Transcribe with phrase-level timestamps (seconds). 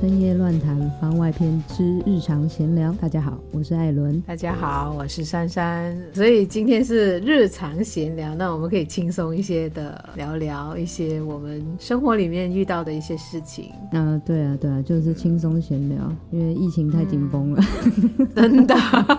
[0.00, 2.90] 深夜乱谈番外篇之日常闲聊。
[2.98, 4.18] 大家好，我是艾伦。
[4.22, 5.94] 大家好，我是珊珊。
[6.14, 13.66] 所以今天是日常闲聊，那我们可以轻松一些的聊聊一些我们生活里面遇到的一些事情。
[13.92, 15.98] 嗯、啊，对啊，对啊，就是轻松闲聊，
[16.30, 17.62] 因为疫情太紧绷了，
[18.16, 18.74] 嗯、真的，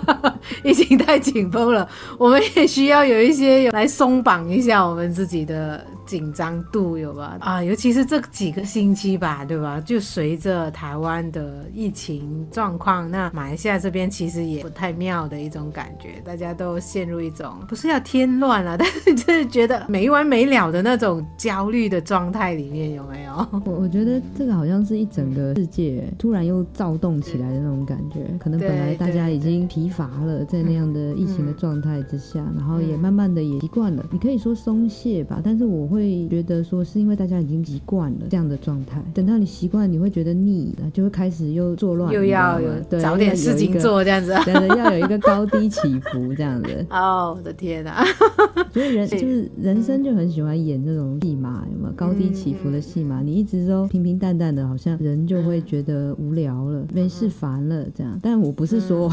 [0.66, 1.88] 疫情太紧绷了，
[2.18, 7.38] 我们也需要有一些来松绑一下我们自己的紧张度，有吧？
[7.40, 9.80] 啊，尤其是这几个星期吧，对吧？
[9.80, 23.48] 就随着台湾的疫情状况，那马来西亚这边其实也不太妙的一种感觉，大家都陷入一种不是要添乱了， 但是就是觉得没完没了的那种焦虑的状态里面，有没有？
[23.64, 39.92] 我我觉得这个好像是一整个世界突然又躁动起来的那种感觉，可能本来大家已经疲乏了，在那样的疫情的状态之下，然后也慢慢的也习惯了，你可以说松懈吧，但是我会觉得说是因为大家已经习惯了这样的状态，等到你习惯。
[39.92, 46.86] 你会觉得腻了，就会开始又作乱，又要有找点事情做，这样子， 真的要有一个高低起伏这样子。
[46.90, 48.06] 哦，我的天哪！
[48.72, 53.22] 所以人就是人生就很喜欢演这种戏码，有没有高低起伏的戏码？
[53.22, 58.18] 你一直都平平淡淡的，好像人就会觉得无聊了，没事烦了这样。
[58.22, 59.10] 但我不是说，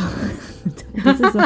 [1.03, 1.41] 不是说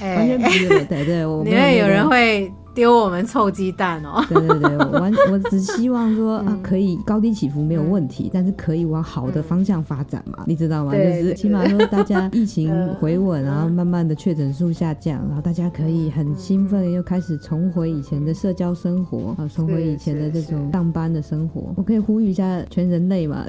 [0.00, 2.50] 完全不是的，对对，我因为有人会。
[2.76, 4.22] 丢我们臭鸡蛋哦！
[4.28, 10.92] 对对对，我完我只希望说 啊，可以高低起伏没有问题，但是可以往好的方向发展嘛，你知道吗？
[10.92, 21.72] 就是起码说大家疫情 回稳，然后慢慢的确诊数下降，然后大家可以很兴奋，又开始重回以前的社交生活啊，重回以前的这种上班的生活。
[21.76, 23.42] 我可以呼吁一下全人类嘛，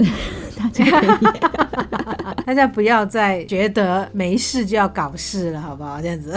[0.58, 1.28] 大家可以，
[2.46, 6.02] 大家不要再觉得没事就要搞事了，好不好？
[6.02, 6.34] 这样子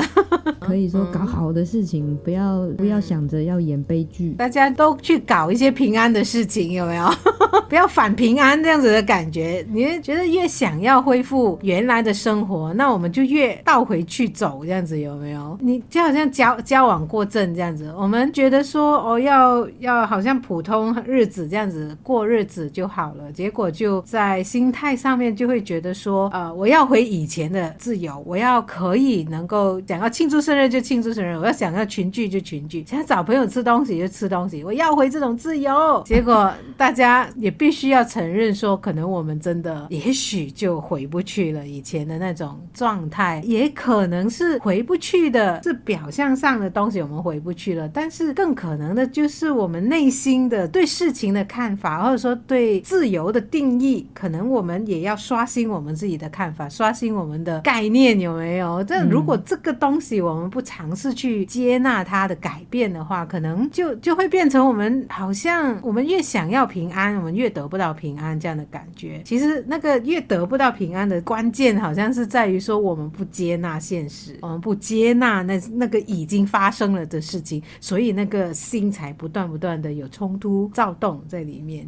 [0.58, 2.66] 可以说搞好的事情不要。
[2.80, 7.08] 不要想着要演悲剧，大家都去搞一些平安的事情，有没有？
[7.68, 9.64] 不要反平安这样子的感觉。
[9.70, 15.56] 你觉得越想要恢复原来的生活，那我们就越倒回去走，这样子有没有？
[15.60, 32.69] 你就好像交交往过正这样子，我们觉得说哦，要要好像普通日子这样子过日子就好了，结果就在心态上面就会觉得说，呃，我要回以前的自由，我要可以能够想要庆祝生日就庆祝生日，我要想要群聚就群聚。
[32.86, 36.02] 想要找朋友吃东西就吃东西，我要回这种自由。
[36.04, 47.88] 结果大家也必须要承认说，可能我们真的也许就回不去了以前的那种状态，也可能是回不去的，是表象上的东西我们回不去了。
[47.88, 58.82] 但是更可能的就是我们内心的对事情的看法，或者说对自由的定义，可能我们也要刷新我们自己的看法，刷新我们的概念，有没有？
[58.84, 69.20] 这如果这个东西我们不尝试去接纳它的改变的话，可能就就会变成我们好像我们越想要平安，我们越得不到平安这样的感觉。
[69.24, 81.86] 其实那个越得不到平安的关键，好像是在于说我们不接纳现实，我们不接纳那那个已经发生了的事情，所以那个心才不断不断的有冲突躁动在里面。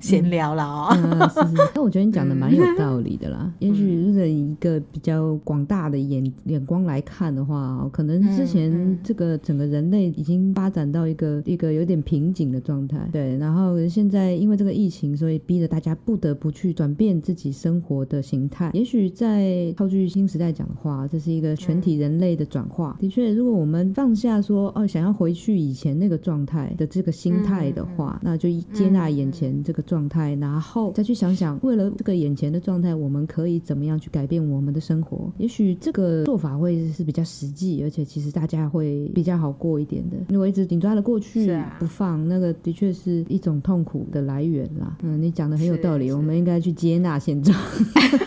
[0.00, 1.70] 闲、 嗯、聊了哦，嗯嗯、是是。
[1.74, 3.38] 那我觉得你讲的蛮有道理的啦。
[3.42, 10.12] 嗯、也许如果一个比较广大的眼眼光来看的话，可能之前这个整个人类。
[10.22, 13.36] 已经发展到一个一个有点瓶颈的状态，对。
[13.38, 18.70] 然后现在因为这个疫情，所以逼着大家不得不去转变自己生活的形态。
[18.74, 22.96] 也许在套句新时代讲的话，这是一个全体人类的转化。
[23.00, 35.32] 的确，如果我们放下说哦，想要回去以前那个状态的这个心态的话，那就接纳眼前这个状态，然后再去想想，为了这个眼前的状态，我们可以怎么样去改变我们的生活。
[35.38, 40.16] 也许这个做法会是比较实际，而且其实大家会比较好过一点的。
[40.28, 44.96] 如果一直紧抓着过去不放，啊、那个的确是一种痛苦的来源啦。
[45.02, 47.56] 嗯，你讲的很有道理，我们应该去接纳现状，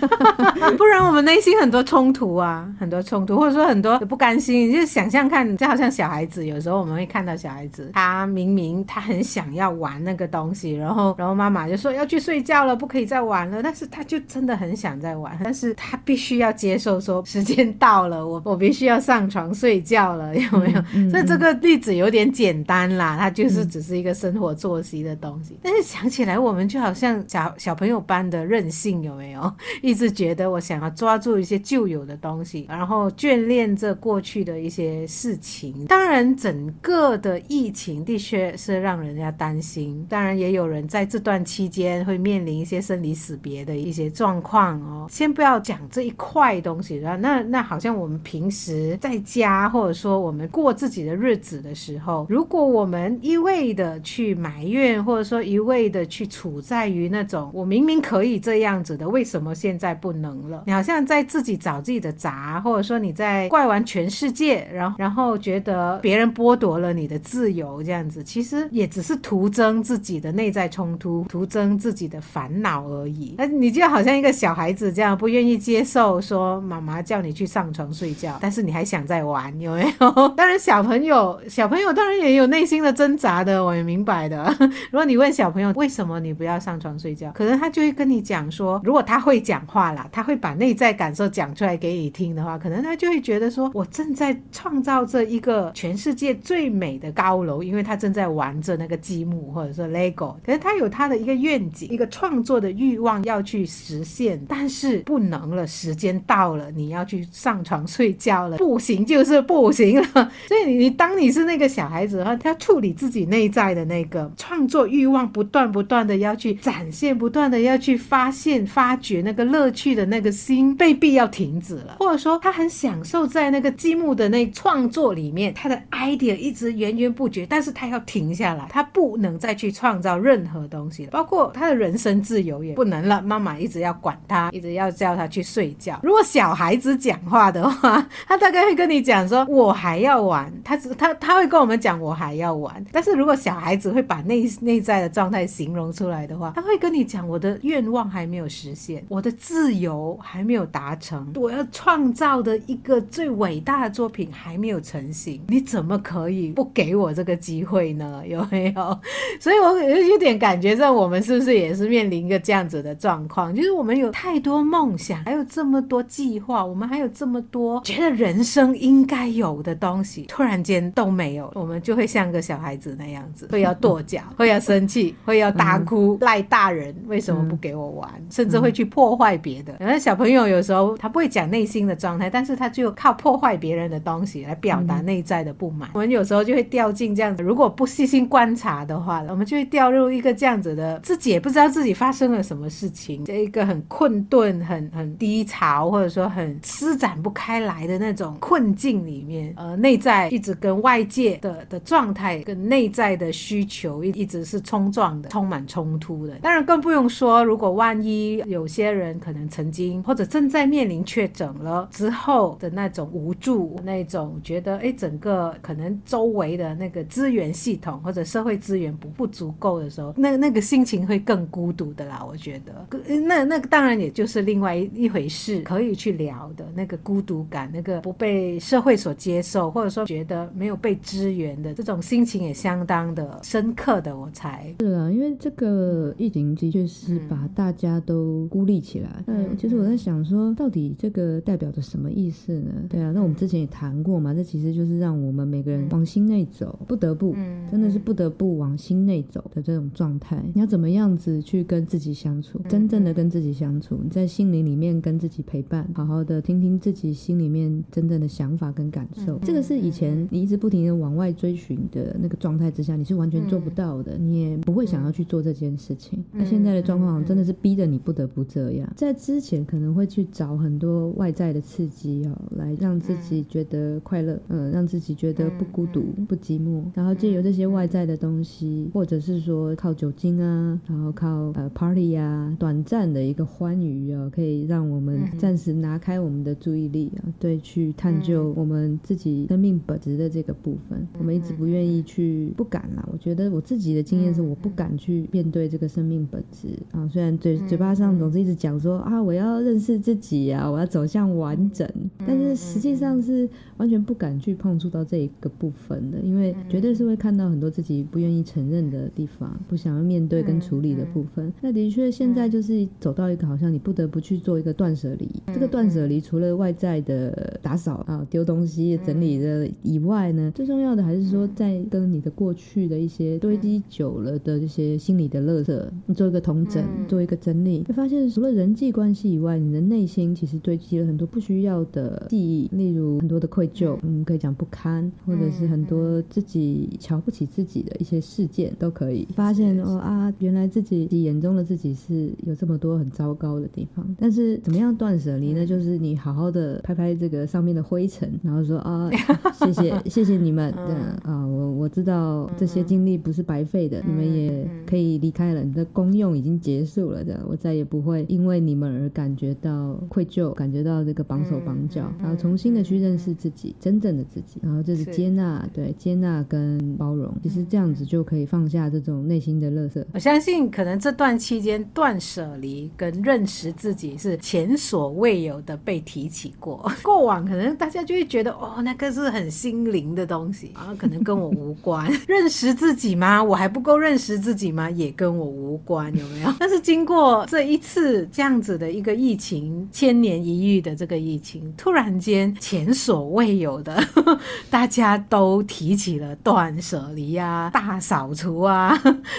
[0.78, 4.70] 不然我们内心很多冲突啊，很多冲突，或者说很多不甘心。
[4.70, 20.80] 你就想象看，就好像小孩子，有时候我们会看到小孩子，他明明他很想要玩那个东西，然后然后妈妈就说要去睡觉了，不可以再玩了，但是他就真的很想再玩，但是他必须要接受说时间到了，我 我必须要上床睡觉了，有没有？
[20.94, 21.45] 嗯嗯、所以这个。
[21.54, 25.54] 例子有点简单啦，它就是只是一个生活作息的东西。
[25.56, 29.54] 嗯、但是想起来，我们就好像小小朋友般的任性，有没有？
[29.82, 35.86] 一直觉得我想要抓住一些旧有的东西，然后眷恋着过去的一些事情。
[35.86, 40.06] 当然，整个的疫情的确是让人家担心。
[40.10, 45.08] 当然，也有人在这段期间会面临一些生离死别的一些状况哦。
[45.10, 60.64] 先不要讲这一块东西，然后那那好像我们平时在家，或者说我们过自己的日子的时候，如果我们一味的去埋怨，或者说一味的去处在于那种我明明可以这样子的，为什么现在不能了？
[60.66, 73.36] 你好像在自己找自己的碴，或者说你在怪完全世界，然后然后觉得别人剥夺了你的自由，这样子其实也只是徒增自己的内在冲突，徒增自己的烦恼而已。
[73.38, 80.28] 那你就好像一个小孩子这样，不愿意接受说妈妈叫你去上床睡觉，但是你还想再玩，有没有？
[80.36, 84.44] 当然小朋友小朋友当然也有内心的挣扎的，我也明白的。
[84.92, 110.08] 如果你问小朋友为什么你不要上床睡觉，可能他就会跟你讲说，如果他会讲话啦，他会把内在感受讲出来给你听的话，可能他就会觉得说，我正在创造这一个全世界最美的高楼，因为他正在玩着那个积木或者说 Lego，可是他有他的一个愿景，一个创作的欲望要去实现，但是不能了，时间到了，你要去上床睡觉了，不行就是不行了，
[110.48, 133.22] 所以你你你是那个小孩子的话，他要处理自己内在的那个创作欲望，不断不断的要去展现，不断的要去发现、发掘那个乐趣的那个心，被必要停止了，或者说他很享受在那个积木的那创作里面，他的 idea 一直源源不绝，但是他要停下来，他不能再去创造任何东西了，包括他的人生自由也不能了。
[133.22, 136.00] 妈妈一直要管他，一直要叫他去睡觉。
[136.04, 158.24] 如果小孩子讲话的话，他大概会跟你讲说：“我还要玩。”他只他他他会跟我们讲：“我还要玩。”但是如果小孩子会把内内在的状态形容出来的话，他会跟你讲：“我的愿望还没有实现，我的自由还没有达成，我要创造的一个最伟大的作品还没有成型，你怎么可以不给我这个机会呢？
[158.26, 159.00] 有没有？”
[159.40, 163.54] 所以我有点感觉，这我们是不是也是面临一个这样子的状况？
[163.54, 179.76] 就是我们有太多梦想，还有这么多计划，我们还有这么多觉得人生应该有的东西，突然间都没有，我们就会像个小孩子那样子， 会要跺脚，会要生气， 会要大哭，赖大人为什么不给我玩，甚至会去破坏别的。
[179.78, 185.90] 然后小朋友有时候他不会讲内心的状态，但是他就靠破坏别人的东西来表达内在的不满。
[185.94, 206.36] 我们有时候就会掉进这样子，如果不细心观察的话，我们就会掉入一个这样子的，自己也不知道自己发生了什么事情，这一个很困顿、很很低潮，或者说很施展不开来的那种困境里面，呃，内在一直跟外界的的状态跟内在的需求一一直是冲撞的，充满冲突的。
[206.44, 222.24] 当然更不用说，如果万一有些人可能曾经或者正在面临确诊了之后的那种无助，那种觉得哎，整个可能周围的那个资源系统或者社会资源不不足够的时候，那那个心情会更孤独的啦。
[222.28, 222.88] 我觉得，
[223.28, 234.18] 那那当然也就是另外一一回事，可以去聊的那个孤独感，那个不被社会所接受，或者说觉得没有被支援的这种心情也相当的深刻的。
[234.18, 239.24] 我才是啊，因为这个疫情的确是把大家都孤立起来。
[239.28, 242.72] 嗯，其实我在想说，到底这个代表着什么意思呢？
[242.90, 247.36] 对啊，那我们之前也谈过嘛，这其实就是让我们每个人往心内走，不得不，
[247.70, 250.42] 真的是不得不往心内走的这种状态。
[250.54, 252.60] 你要怎么样子去跟自己相处？
[252.70, 259.38] 真正的跟自己相处，你在心灵里面跟自己陪伴，好好的听听自己心里面真正的想法跟感受。
[259.40, 266.24] 这个是以前你一直不停的往外追寻的那个状态之下，你是完全做不到的，你也不会想要去做这件事情。
[266.32, 268.92] 那现在的状况真的是逼着你不得不这样。
[268.96, 291.08] 在之前可能会去找很多外在的刺激哦，来让自己觉得快乐，嗯，让自己觉得不孤独、不寂寞，然后借由这些外在的东西，或者是说靠酒精啊，然后靠呃 party 啊，短暂的一个欢愉啊，可以让我们暂时拿开我们的注意力啊，对，去探究我们自己生命本质的这个部分。
[291.18, 293.08] 我们一直不愿意去，不敢啦。
[293.12, 297.08] 我觉得我自己的经验是，我不敢去面对这个生命本质啊。
[297.12, 301.90] 虽然嘴嘴巴上总是一直讲说啊，我要认识自己啊，我要走向完整，
[302.26, 303.48] 但是实际上是
[303.78, 311.52] 完全不敢去碰触到这一个部分的，因为绝对是会看到很多自己不愿意承认的地方，不想要面对跟处理的部分。
[311.62, 315.30] 那的确现在就是走到一个好像你不得不去做一个断舍离。
[315.54, 342.86] 这个断舍离除了外在的打扫啊、丢东西、整理的以外呢，最重要的还是说在跟你的过去的一些堆积久了的这些心理的垃圾，你做一个统整，做一个整理，会发现除了人际关系以外，你的内心其实堆积了很多不需要的记忆，例如很多的愧疚，嗯，可以讲不堪，或者是很多自己瞧不起自己的一些事件都可以发现哦啊，原来自己眼中的自己是有这么多。
[342.86, 344.06] 多很糟糕的地方。
[344.20, 345.66] 但是怎么样断舍离呢？
[345.66, 349.10] 就是你好好的拍拍这个上面的灰尘，然后说啊，
[349.54, 350.96] 谢谢 谢谢你们，嗯。
[351.24, 370.06] 啊，我我知道这些经历不是白费的，你们也可以离开了，你的功用已经结束了，这样我再也不会因为你们而感觉到愧疚，感觉到这个绑手绑脚，然后重新的去认识自己，真正的自己，然后就是接纳，对，接纳跟包容，其实这样子就可以放下这种内心的乐色。
[370.14, 376.90] 我相信，可能这段期间断舍离跟认识自己是前所未有的被提起过。
[377.04, 382.10] 过往可能大家就会觉得，哦，那个是很心灵的东西啊，可能跟我无关。
[382.28, 383.44] 认识自己吗？
[383.44, 384.90] 我还不够认识自己吗？
[384.90, 386.54] 也跟我无关，有没有？
[386.58, 394.02] 但是经过这一次这样子的一个疫情，千年一遇的这个疫情，突然间前所未有的，
[394.70, 398.98] 大家都提起了断舍离啊，大扫除啊，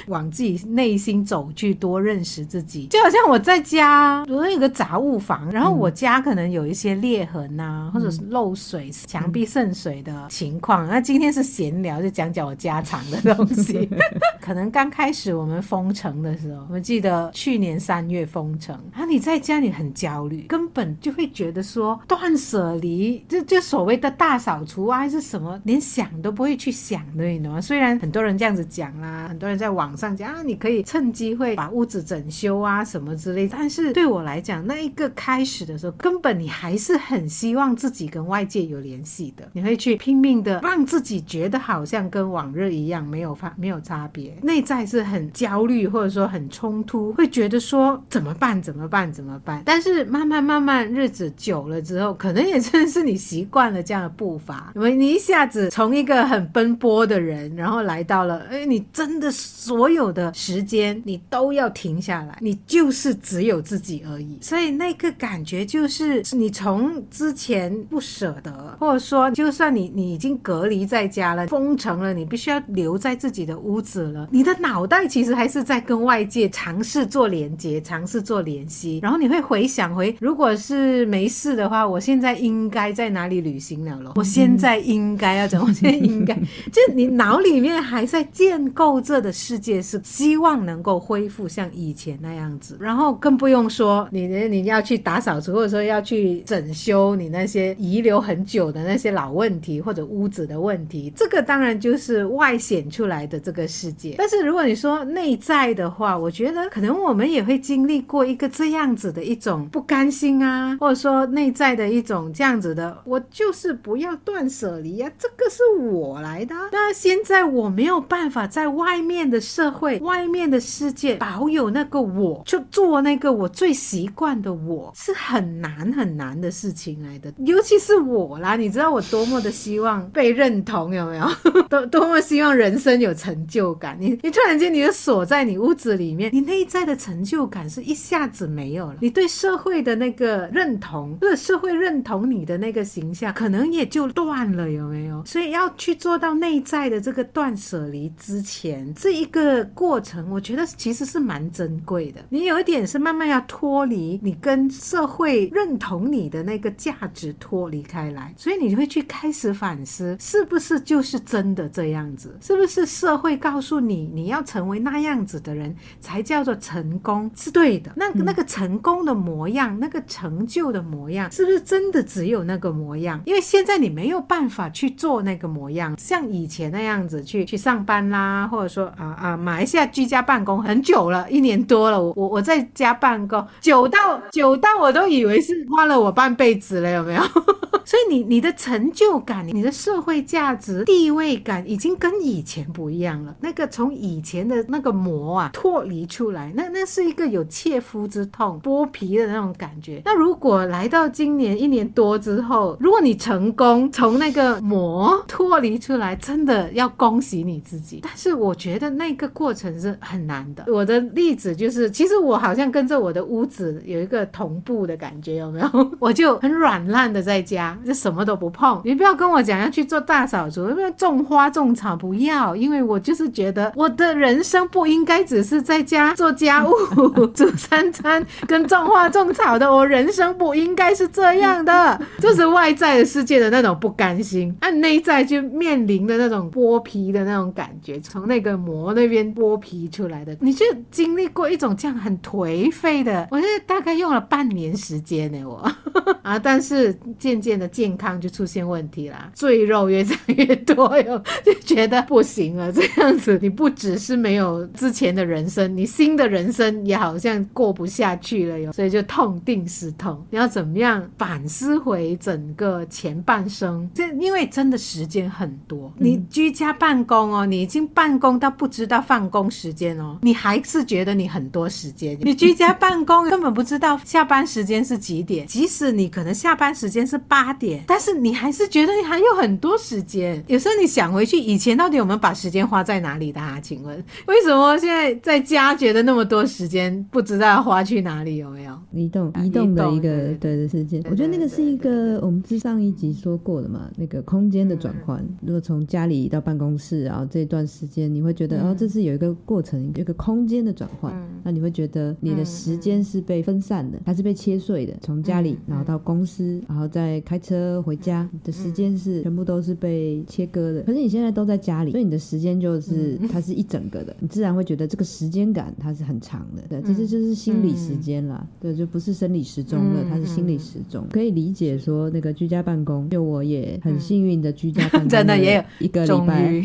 [0.09, 2.87] 往自己内心走去，多认识自己。
[2.89, 10.66] 就好像我在家，比如说有个杂物房，然后我家可能有一些裂痕呐、啊，或者是漏水、墙壁渗水的情况。
[10.89, 13.89] 那今天是闲聊，就讲讲我家常的东西。
[14.41, 27.61] 可能刚开始我们封城的时候，我记得去年三月封城，啊，你在家里很焦虑，根本就会觉得说断舍离，就就所谓的大扫除啊，还是什么，连想都不会去想的，你懂吗？
[27.61, 48.61] 虽然很多人这样子讲啦，很多人在网上讲啊，你可以趁机会把屋子整修啊什么之类，但是对我来讲，那一个开始的时候，根本你还是很希望自己跟外界有联系的，你会去拼命的让自己觉得好像跟往日一样，没有发没有差别，内在是很焦虑或者说很冲突，会觉得说怎么办？
[48.61, 49.13] 怎么办？
[49.13, 49.63] 怎么办？
[49.65, 64.39] 但是慢慢慢慢日子久了之后，可能也真的是你习惯了这样的步伐，因为你一下子从一个很奔波的人，然后来到了，哎，你真的所有的时间你都要停下来，你就是只有自己而已。
[64.41, 79.01] 所以那个感觉就是，你从之前不舍得，或者说就算你你已经隔离在家了，封城了，你必须要留在自己的屋子了，你的脑袋其实还是在跟外界尝试做连接，尝试做联系。
[79.03, 84.13] 然后你会回想回，如果是没事的话，我现在应该在哪里旅行了咯？
[84.17, 85.67] 我现在应该要怎么？
[85.67, 86.35] 我现在应该
[86.71, 92.77] 就你脑里面还在建构这的世界，是希望能够恢复像以前那样子。
[92.81, 104.15] 然后更不用说你你要去打扫除，或者说要去整修你那些遗留很久的那些老问题或者子的问题，这个当然就是外显出来的这个世界。
[104.19, 116.55] 但是如果你说内在的话，我觉得可能我们也会经历过一个这样子的一种不甘心啊，或者说内在的一种这样子的，我就是不要断舍离啊，这个是我来的。
[116.73, 127.33] 那现在我没有办法在外面的社会、外面的世界保有那个我，就做那个我最习惯的我，是很难很难的事情来的。
[127.39, 131.29] 尤其是我啦，你知道我多么的希望被认同，有没有？
[131.69, 133.99] 多多么希望人生有成就感。
[134.01, 138.97] 你你突然间你就锁在你屋子里面，你内在的成就感是一下子没有了。
[139.01, 145.23] 你对社会的那个认同，或者社会认同你的那个形象，可能也就断了，有没有？
[145.27, 152.23] 所以要去做到内在的这个断舍离之前，这一个过程，我觉得其实是蛮珍贵的。
[152.31, 162.37] 你有一点是慢慢要脱离你跟社会认同你的那个价值脱离开来，所以你会去开始反思，是不是就是真的这样子？
[162.41, 167.31] 是不是社会告诉你你要成为那样子的人才叫做成功？
[167.35, 167.91] 是对的。
[167.97, 173.21] 那那个成功的模样，那个成就的模样，是不是真的只有那个模样？
[173.25, 187.23] 因为现在你没有办法去做那个模样，像以前那样子去去上班啦，或者说啊啊，马来西亚居家办公很久了，一年多了，我我我在家办公，久到久到我都以为是花了我半辈子了，有没有？
[187.85, 193.35] 所以你你的成就感，你的社社会价值、地位感，已经跟以前不一样了。
[193.41, 200.03] 那个从以前的那个膜啊脱离出来，那那是一个有切肤之痛、剥皮的那种感觉。
[200.05, 208.01] 那如果来到今年一年多之后，如果你成功从那个膜脱离出来，真的要恭喜你自己。
[208.03, 210.63] 但是我觉得那个过程是很难的。
[210.69, 215.71] 我的例子就是，其实我好像跟着我的屋子有一个同步的感觉，有没有？
[215.99, 217.75] 我就很软烂的在家。
[217.87, 221.97] 就什么都不碰， 你不要跟我讲要去做大扫除，因为种花种草？
[221.97, 229.71] 不要，因为我就是觉得我的人生不应该只是在家做家务、 煮三餐跟种花种草的。
[229.73, 245.69] 我人生不应该是这样的，就是外在的世界的那种不甘心，按内在就面临的那种剥皮的那种感觉，从那个膜那边剥皮出来的，你就经历过一种这样很颓颓废的，我觉得大概用了半年时间呢，我
[246.23, 253.39] 啊，但是渐渐的健康就出现问题啦，赘肉越长越多哟， 就觉得不行了，这样子。
[253.43, 263.89] 你不只是没有之前的人生，你新的人生也好像过不下去了哟，所以就痛定思痛，你要怎么样反思回整个前半生？
[263.95, 280.45] 这因为真的时间很多，你居家办公哦，你已经办公到不知道放工时间哦，你还是觉得你很多时间，你居家办公根本不知道下班时间是几点，即使你可能下班时间是八点，但是你还是觉得你还有很多时间。
[280.49, 283.59] 有时候你想回去，以前到底有没有把时间花在哪里的啊？
[283.59, 283.97] 请问
[284.27, 288.37] 为什么现在在家觉得那么多时间不知道要花去哪里？
[288.37, 291.03] 有没有移动移动的一个对的时间？
[291.11, 295.25] 我觉得那个是一个我们之上一集说过的嘛，那个空间的转换。
[295.41, 304.93] 如果从家里到办公室，然后这段时间你会觉得哦，这是有一个过程，有一个空间的转换，那你会觉得你的时间是被分散的，还是被切碎的？
[305.01, 310.83] 从家里然后到公司，然后再开车回家的时间是全部都是被切割的。
[310.83, 316.63] 可是你现在都在家里，所以你的时间就是它是一整个的，你自然会觉得这个时间感它是很长的。
[316.69, 321.07] 对，这是就是心理时间啦，对，就不是生理时钟了，它是心理时钟。
[321.11, 326.63] 可以理解说那个居家办公，就我也很幸运的居家办公，真的也有一个礼拜，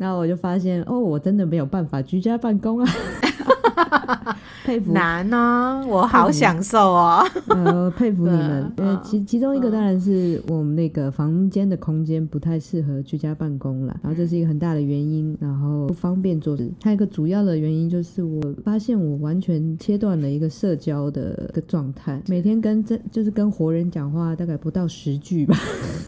[0.00, 2.90] 然后 我就发现哦，我真的没有办法居家办公啊。
[4.68, 7.24] 佩服难呢，我好享受哦。
[7.46, 8.70] 呃，佩服你们。
[8.76, 16.70] 呃，其其中一个当然是我们那个房间的空间不太适合居家办公了，然后这是一个很大的原因，然后不方便做事。
[16.82, 25.56] 还有一个主要的原因就是我发现我完全切断了一个社交的一个状态，每天跟这就是跟活人讲话大概不到十句吧。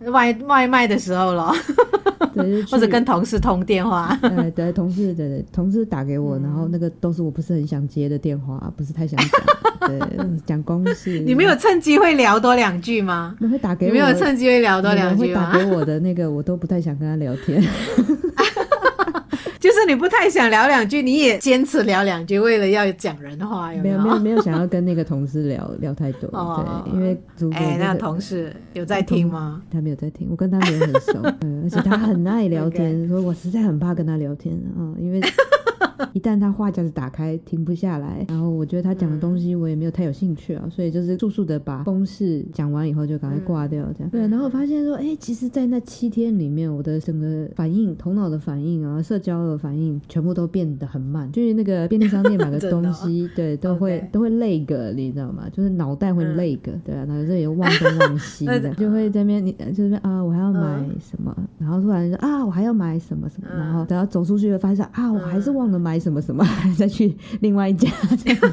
[0.12, 1.50] 外外卖的时候了。
[2.32, 9.40] 对，或者跟同事通电话，对对，同事对对，同事打给我，然后那个都是我不是很想接的电话，不是太想讲，
[9.88, 9.98] 对，
[10.46, 11.18] 讲公事。
[11.20, 13.34] 你没有趁机会聊多两句吗？
[13.38, 15.50] 你会打给我，你没有趁机会聊多两句吗？
[15.52, 17.62] 会打给我的那个，我都不太想跟他聊天。
[19.60, 23.98] 就是你不太想聊两句，你也坚持聊两句，为了要讲人话，有没有？
[24.00, 27.14] 没有没有想要跟那个同事聊聊太多，哦、对，因为
[27.52, 29.60] 哎，那同事有在听吗？
[29.70, 35.20] 他没有在听，我跟他没有很熟， 嗯，而且他很爱聊天，所以我实在很怕跟他聊天啊，因为。
[36.12, 44.10] 一旦他话匣子打开，停不下来，然后我觉得他讲的东西我也没有太有兴趣啊，所以就是速速的把公式讲完以后就赶快挂掉，这样。
[44.10, 51.30] 对，然后我发现说，哎，其实，在那七天里面，我的整个反应、头脑的反应啊、社交的反应，全部都变得很慢。
[51.32, 55.48] 就是那个便利商店买个 东西，对，都会都会 lag，你知道吗？
[55.52, 60.60] 就是脑袋会累个对啊，然后这也忘东忘西的，就会在那边，你就是啊，我还要买
[60.98, 65.89] 什么，然后突然说啊，我还要买什么什么，然后等到走出去，发现啊，我还是忘了买。
[65.90, 66.46] 买什么什么，
[66.78, 67.90] 再去另外一家，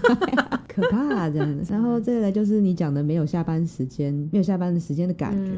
[0.68, 1.72] 可怕啊，这样子。
[1.72, 5.52] 然后再来就是你讲的没有下班时间，没有下班的时间的感觉，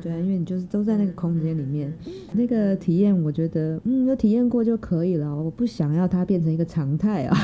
[0.00, 1.92] 对啊，因为你就是都在那个空间里面，
[2.32, 7.36] 那个体验，我觉得嗯，有体验过就可以了，我不想要它变成一个常态啊，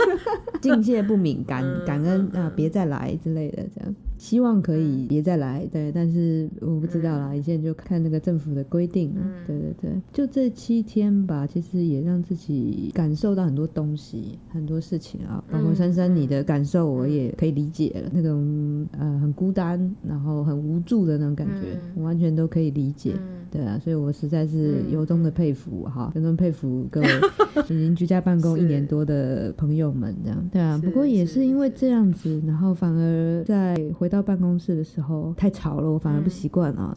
[0.62, 3.94] 境界不敏感，感恩啊，别再来之类的，这样。
[4.18, 9.14] 希望可以别再来，对，但是我不知道啦，一切就看那个政府的规定。
[9.46, 18.10] 对对对，就这七天吧，其实也让自己感受到很多东西，很多事情啊，包括珊珊你的感受，我也可以理解了。
[18.12, 23.14] 那种呃很孤单，然后很无助的那种感觉，我完全都可以理解。
[23.50, 27.06] 对啊，所以我实在是由衷的佩服哈，由衷佩服各位
[27.64, 30.48] 已经居家办公一年多的朋友们，这样。
[30.52, 36.96] 对啊，不过也是因为这样子，然后反而在回到办公室的时候太吵了，我反而不习惯啊。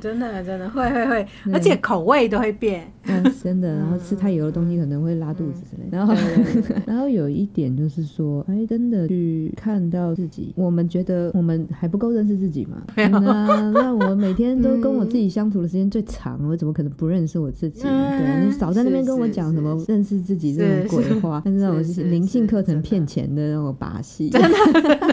[0.00, 2.86] 真的真的会会会， 而且口味都会变。
[3.06, 3.74] 嗯，真的。
[3.74, 5.88] 然后吃太油的东西可能会拉肚子之类。
[5.90, 6.14] 然后
[6.86, 12.82] 然后有一点就是说，哎，真的去看到自己，我们觉得我们还不够认识自己嘛？
[12.96, 17.82] 那那我每天都跟我自己相处的时间最长，我怎么可能不认识我自己？
[17.82, 24.48] 对，你少在那边跟我讲什么认识自己这种鬼话，但是那种灵性课程骗钱的那种把戏，真的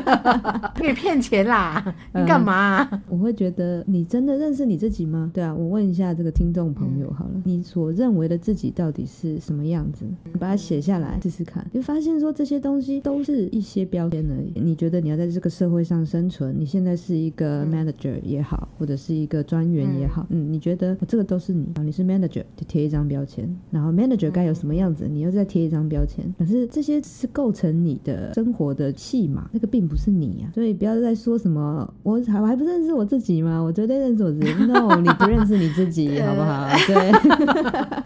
[0.73, 1.93] 可以骗钱啦！
[2.15, 2.89] 你干嘛？
[3.09, 5.29] 我会觉得你真的认识你自己吗？
[5.31, 10.03] 对啊，我问一下这个听众朋友好了，你所认为的自己到底是什么样子？
[10.23, 14.59] 你把它写下来试试看，你发现说这些东西都是一些标签而已。
[14.59, 21.83] 你觉得你要在这个社会上生存，你现在是一个 manager 也好，或者是一个专员也好，嗯，你觉得这个都是你啊？
[21.83, 26.25] 你是 manager 就贴一张标签，然后 manager 该有什么样子，你又再贴一张标签。
[26.37, 30.51] 可是这些是构成你的生活的戏码，那个并不是你呀。
[30.53, 33.59] 所以不要再说什么我还我还不认识我自己吗？
[33.61, 34.51] 我绝对认识我自己。
[34.65, 36.67] No，你不认识你自己， 好不好？
[36.87, 37.11] 对，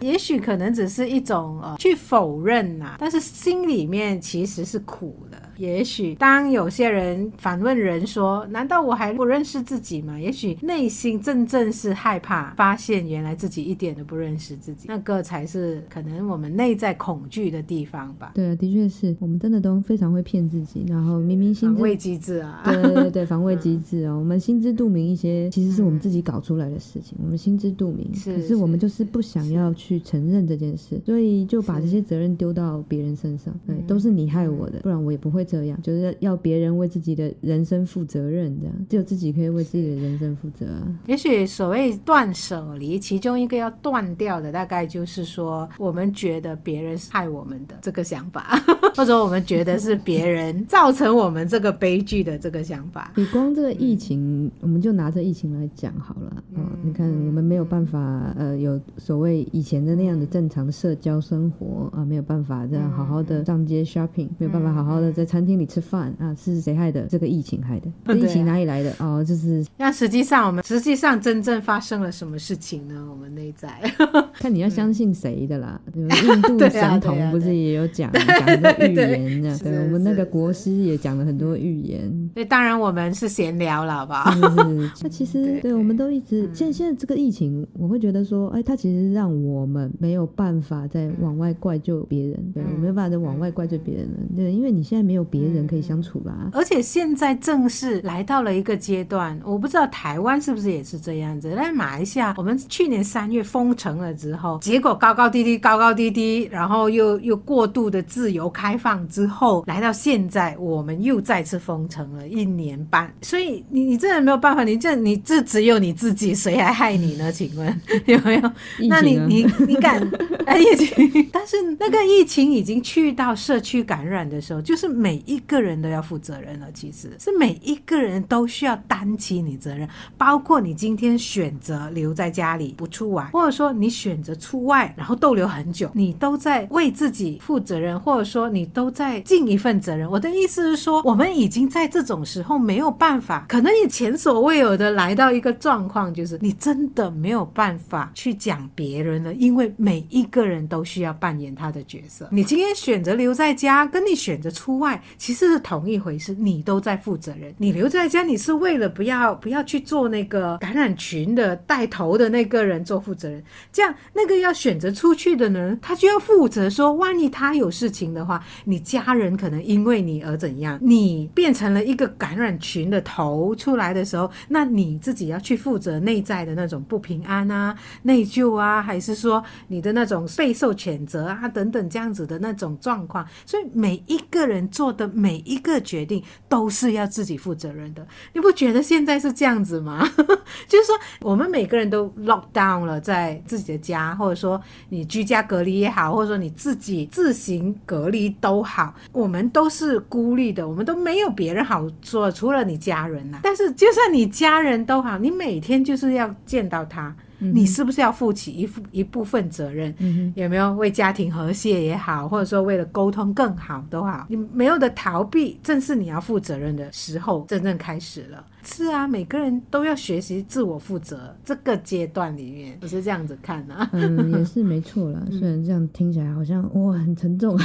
[0.08, 5.36] 也许可能只是一种呃去否认呐、啊，但是心里面其实是苦的。
[5.58, 18.32] 也许当有些人反问人说：“难道我还不认识自己吗？”也许内心真正是害怕发现原来自己一点都不认识自己，那个才是可能我们内在恐惧的地方吧。
[18.34, 36.16] 对啊，的确是我们真的都非常会骗自己，然后明明心知防卫机制啊，对对对，防卫机制哦， 嗯、我们心知肚明一些，其实是我们自己搞出来的事情，嗯、我们心知肚明，是可是我们就是不想要去承认这件事，所以就把这些责任丢到别人身上，对，都是你害我的，不然我也不会这样，就是。
[36.20, 40.82] 要别人为自己的人生负责任，这样只有自己可以为自己的人生负责啊。
[41.06, 48.58] 也许所谓断舍离，其中一个要断掉的，大概就是说，我们觉得别人是害我们的这个想法，
[48.96, 53.12] 或者我们觉得是别人 造成我们这个悲剧的这个想法。
[53.14, 56.42] 你光这个疫情，嗯、我们就拿着疫情来讲好了。
[56.54, 66.14] 嗯、哦，你看，我们没有办法，呃，有所谓以前的那样的正常的社交生活啊，没有办法这样好好的上街 shopping，没有办法好好的在餐厅里吃饭。
[66.18, 67.02] 啊，是谁害的？
[67.02, 67.90] 这个疫情害的？
[68.06, 68.90] 这疫情哪里来的？
[68.98, 69.62] 哦，就是。
[69.76, 73.06] 那实际上，我们实际上真正发生了什么事情呢？
[73.10, 73.68] 我们内在
[74.34, 75.78] 看你要相信谁的啦。
[75.94, 79.58] 印度神童不是也有讲讲很多预言呢？
[79.62, 82.30] 对，我们那个国师也讲了很多预言。
[82.34, 84.30] 对，当然我们是闲聊了，好不好？
[84.32, 84.90] 是。
[85.02, 94.18] 那其实，对，我们都一直现在现在这个疫情，我会觉得说，哎，它其实让我们没有办法再往外怪罪别人，对，我没有办法再往外怪罪别人了。
[94.34, 96.32] 对，因为你现在没有别人可以相处吧。
[96.52, 101.52] 而且现在正是来到了一个阶段，我不知道台湾是不是也是这样子。
[101.56, 113.12] 但马来西亚，我们去年三月封城了之后，结果高高低低，高高低低，然后又又过度的自由开放之后，来到现在，我们又再次封城了一年半。
[113.22, 117.32] 所以你你真的没有办法，你这你这只有你自己，谁还害你呢？
[117.32, 118.52] 请问 有没有？
[118.88, 120.00] 那你你你敢？
[120.46, 125.96] 哎，疫情，但是那个疫情已经去到社区感染的时候，就是每每一个人都要。
[126.06, 140.08] 负责任了，其实是每一个人都需要担起你责任，包括你今天选择留在家里不出外，或者说你选择出外然后逗留很久，你都在为自己负责任，或者说你都在尽一份责任。
[140.08, 152.28] 我的意思是说，我们已经在这种时候没有办法，可能你前所未有的来到一个状况，就是你真的没有办法去讲别人了，因为每一个人都需要扮演他的角色。
[152.30, 155.96] 你今天选择留在家，跟你选择出外，其实是同一。
[156.06, 157.52] 回事，你都在负责任。
[157.58, 163.42] 你留在家，你是为了不要不要去做那个感染群的带头的那个人做负责人。
[163.72, 183.26] 这样，那个要选择出去的人，他就要负责说，万一他有事情的话，你家人可能因为你而怎样，你变成了一个感染群的头出来的时候，那你自己要去负责内在的那种不平安啊、内疚啊，还是说你的那种备受谴责啊等等这样子的那种状况。
[183.44, 185.76] 所以每一个人做的每一个。
[185.86, 190.04] 决定都是要自己负责任的，你不觉得现在是这样子吗？
[190.66, 203.38] 就是说，我们每个人都 lock down 了，在自己的家，或者说你居家隔离也好，或者说你自己自行隔离都好，我们都是孤立的，我们都没有别人好说，除了你家人呐。
[203.42, 207.14] 但是，就算你家人都好，你每天就是要见到他。
[207.38, 209.94] 你是不是要负起一部一部分责任？
[209.98, 218.44] 嗯、有没有为家庭和谐也好，或者说为了沟通更好都好，你没有的逃避，正是你要负责任的时候，真正开始了。
[218.66, 221.34] 是啊，每个人都要学习自我负责。
[221.44, 223.88] 这个阶段里面，我是这样子看啊。
[223.92, 225.20] 嗯，也是没错啦。
[225.30, 227.56] 虽然这样听起来好像哇很沉重，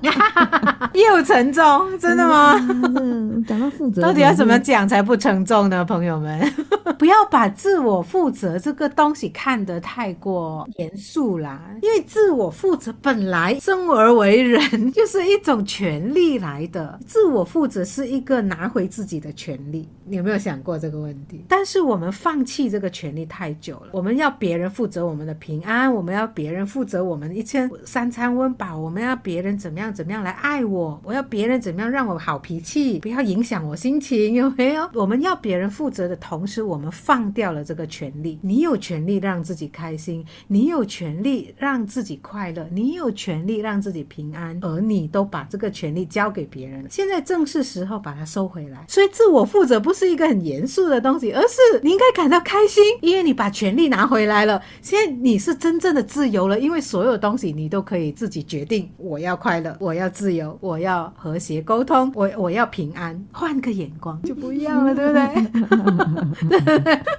[0.92, 2.54] 又沉重，真的吗？
[3.46, 5.84] 讲到负责，到底要怎么讲才不沉重呢？
[5.84, 6.38] 朋友们，
[6.98, 11.62] 不要把自我负责这个东西看得太过严肃啦。
[11.82, 14.60] 因为自我负责本来生而为人
[14.92, 19.77] 就是一种权利来的，自我负责是一个拿回自己的权利。
[20.04, 21.44] 你有没有想过这个问题？
[21.48, 23.88] 但是我们放弃这个权利太久了。
[23.92, 34.88] 我们要别人负责我们的平安，我们要别人负责我们一天三餐温饱，我们要别人怎么样怎么样来爱我，我要别人怎么样让我好脾气，不要影响我心情，有没有？
[34.94, 38.38] 我们要别人负责的同时，我们放掉了这个权利。
[38.42, 46.86] 你有权利让自己开心，你有权利让自己快乐，你有权利让自己平安，而你都把这个权利交给别人。
[46.88, 48.84] 现在正是时候把它收回来。
[48.88, 54.60] 所以，自我负责不是一个很严肃的东西，而是你应该感到开心，因为你把权利拿回来了。
[54.80, 58.88] 现在你是真正的自由了，因为所有东西你都可以自己决定。
[58.96, 63.22] 我要快乐，我要自由，我要和谐沟通，我我要平安。
[63.30, 65.22] 换个眼光就不一样了，对不对？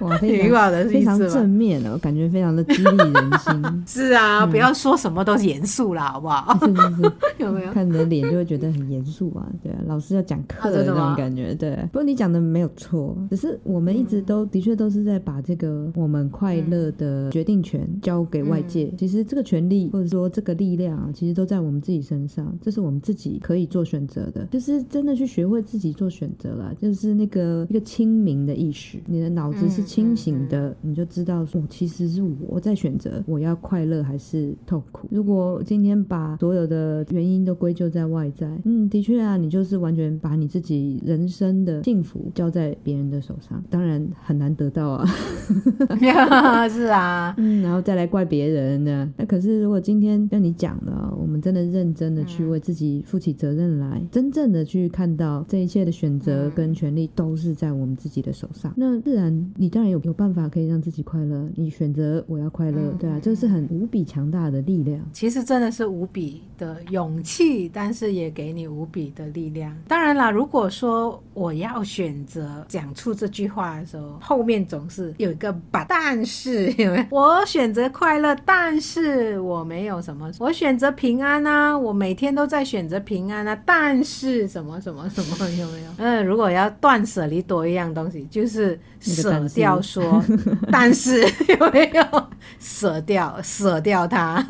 [0.00, 3.84] 哇，非常 非常正面的，我感觉非常的激励人心。
[3.86, 6.58] 是啊，不要说什么都严肃啦，好不好？
[6.60, 7.72] 是是是，有没有？
[7.72, 9.46] 看你的脸就会觉得很严肃啊？
[9.62, 11.54] 对啊，老师要讲课的那种感觉。
[11.54, 18.92] 对，不过你讲的没有错，只是我们一直都的确都是在把这个我们快乐的决定权交给外界。
[18.98, 24.46] 其实这个权利或者说这个力量啊，其实都在我们自己身上，这是我们自己可以做选择的。
[24.46, 35.08] 就是真的去学会自己做选择了，就是那个一个清明的意识，你的脑子是清醒的，你就知道说，其实是我在选择我要快乐还是痛苦。
[35.10, 45.06] 如果今天把所有的原因都归咎在外在，嗯，的确啊，你就是完全把你自己人生的幸福交在别人的手上，当然很难得到啊。
[46.68, 49.12] 是啊，嗯，然后再来怪别人呢？
[49.16, 61.48] 那可是如果今天跟你讲了，我们真的认真的去为自己负起责任来，真正的去看到这一切的选择跟权利都是在我们自己的手上，那自然你当然有有办法可以让自己快乐。
[61.54, 65.04] 你选择我要快乐，对啊，这是很无比强大的力量。
[65.12, 69.76] 其实真的是无比的勇气，但是也给你无比的力量。
[69.88, 85.90] 当然啦，如果说我要选择讲出这句话的时候，后面总是有一个把，但是有没有我选择快乐，但是我没有什么，我选择平安啊，我每天都在选择平安啊，但是什么什么什么有没有？
[85.98, 90.22] 嗯，如果要断舍离多一样东西，就是舍掉说，
[90.70, 94.44] 但是有没有舍掉舍掉它？